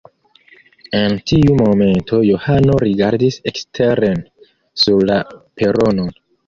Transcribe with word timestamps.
En 0.99 1.17
tiu 1.31 1.57
momento 1.59 2.23
Johano 2.29 2.79
rigardis 2.87 3.39
eksteren 3.53 4.27
sur 4.87 5.09
la 5.13 5.25
peronon. 5.43 6.15